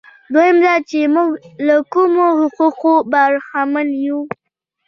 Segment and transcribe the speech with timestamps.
[0.33, 1.29] دویم دا چې موږ
[1.67, 4.19] له کومو حقوقو برخمن یو.